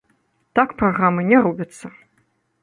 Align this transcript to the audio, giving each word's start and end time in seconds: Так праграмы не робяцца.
Так 0.59 0.73
праграмы 0.79 1.27
не 1.29 1.37
робяцца. 1.49 1.93